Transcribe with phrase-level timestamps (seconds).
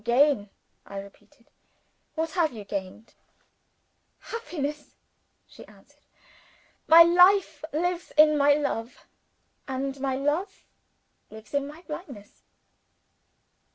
[0.03, 0.49] "Your gain?"
[0.83, 1.45] I repeated.
[2.15, 3.13] "What have you gained?"
[4.17, 4.95] "Happiness,"
[5.45, 5.99] she answered.
[6.87, 9.05] "My life lives in my love.
[9.67, 10.65] And my love
[11.29, 12.41] lives in my blindness."